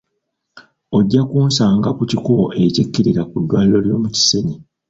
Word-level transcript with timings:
Ojja 0.97 1.21
kunsanga 1.29 1.89
ku 1.97 2.03
kikubo 2.11 2.45
ekikkirira 2.65 3.21
ku 3.29 3.35
ddwaliro 3.43 3.79
ly'omu 3.85 4.07
Kisenyi. 4.15 4.55